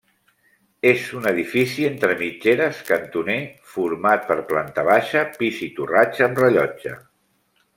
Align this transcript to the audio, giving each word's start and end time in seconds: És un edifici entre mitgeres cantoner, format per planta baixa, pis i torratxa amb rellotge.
És 0.91 1.01
un 1.17 1.27
edifici 1.31 1.85
entre 1.89 2.15
mitgeres 2.21 2.79
cantoner, 2.87 3.37
format 3.75 4.25
per 4.31 4.39
planta 4.53 4.87
baixa, 4.91 5.23
pis 5.43 5.61
i 5.69 5.71
torratxa 5.77 6.27
amb 6.31 6.43
rellotge. 6.45 6.97